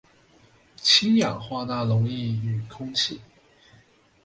[0.81, 3.21] 氫氧化鈉溶液與空氣